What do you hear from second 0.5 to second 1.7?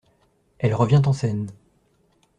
Elle revient en scène.